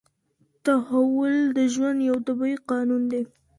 تحول 0.63 1.35
د 1.57 1.59
ژوند 1.73 1.99
یو 2.09 2.17
طبیعي 2.27 2.57
قانون 2.69 3.01
دی. 3.11 3.21